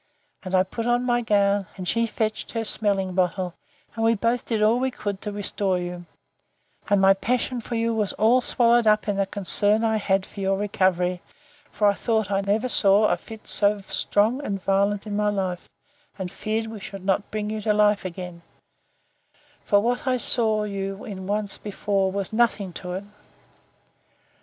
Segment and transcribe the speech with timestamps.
[0.41, 3.53] And I put on my gown, and she fetched her smelling bottle,
[3.93, 6.07] and we both did all we could to restore you;
[6.89, 10.39] and my passion for you was all swallowed up in the concern I had for
[10.39, 11.21] your recovery;
[11.69, 15.69] for I thought I never saw a fit so strong and violent in my life:
[16.17, 18.41] and feared we should not bring you to life again;
[19.63, 23.03] for what I saw you in once before was nothing to it.